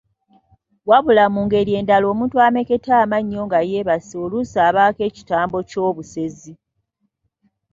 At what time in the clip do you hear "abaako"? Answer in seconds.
4.67-5.01